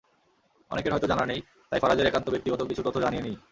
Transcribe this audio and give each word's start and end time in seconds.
অনেকের 0.71 0.93
হয়তো 0.93 1.07
জানা 1.07 1.25
নেই, 1.25 1.39
তাই 1.69 1.79
ফারাজের 1.79 2.07
একান্ত 2.07 2.27
ব্যক্তিগত 2.29 2.61
কিছু 2.63 2.81
তথ্য 2.83 2.97
জানিয়ে 3.01 3.23
নিই। 3.23 3.35